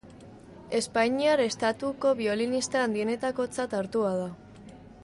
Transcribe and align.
Espainiar 0.79 1.43
estatuko 1.45 2.15
biolinista 2.23 2.83
handienetakotzat 2.87 3.79
hartua 3.83 4.15
da. 4.25 4.29